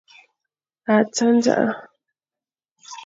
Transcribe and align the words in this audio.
A 0.93 0.95
tsa 1.13 1.25
ndzaʼa. 1.35 1.69